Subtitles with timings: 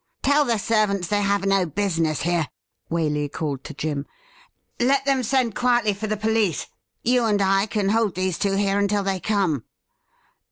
[0.23, 2.47] 'Tell the servants they have no business here,'
[2.89, 4.07] Waley called to Jim.
[4.79, 6.65] 'Let them send quietly for the police.
[7.03, 9.63] You and I can hold these two here until they come.'